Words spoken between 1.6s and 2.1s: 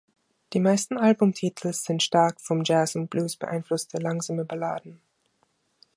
sind